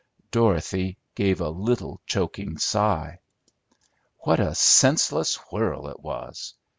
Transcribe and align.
Dorothy 0.31 0.97
gave 1.13 1.39
a 1.41 1.49
little 1.51 2.01
choking 2.07 2.57
sigh. 2.57 3.19
What 4.17 4.39
a 4.39 4.55
senseless 4.55 5.35
whirl 5.51 5.89
it 5.89 5.99
was. 5.99 6.55